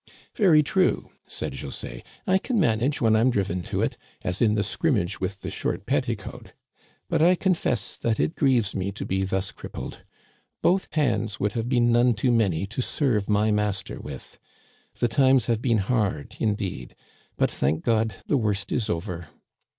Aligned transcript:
"Very 0.35 0.63
true," 0.63 1.11
said 1.27 1.53
José." 1.53 2.03
I 2.25 2.39
can 2.39 2.59
manage 2.59 3.01
when 3.01 3.15
I'm 3.15 3.29
driven 3.29 3.61
to 3.65 3.83
it, 3.83 3.97
as 4.23 4.41
in 4.41 4.55
the 4.55 4.63
scrimmage 4.63 5.19
with 5.21 5.41
the 5.41 5.51
* 5.51 5.51
short 5.51 5.85
petti 5.85 6.17
coat'; 6.17 6.53
but 7.07 7.21
I 7.21 7.35
confess 7.35 7.97
that 7.97 8.19
it 8.19 8.33
grieves 8.35 8.75
me 8.75 8.91
to 8.93 9.05
be 9.05 9.23
thus 9.23 9.51
crippled. 9.51 9.99
Both 10.63 10.87
hands 10.95 11.39
would 11.39 11.51
have 11.53 11.69
been 11.69 11.91
none 11.91 12.15
too 12.15 12.31
many 12.31 12.65
to 12.65 12.81
serve 12.81 13.29
my 13.29 13.51
master 13.51 13.99
with. 13.99 14.39
The 14.97 15.07
times 15.07 15.45
have 15.45 15.61
been 15.61 15.77
hard, 15.77 16.35
indeed; 16.39 16.95
but, 17.37 17.51
thank 17.51 17.83
God, 17.83 18.15
the 18.25 18.37
worst 18.37 18.71
is 18.71 18.89
over." 18.89 19.27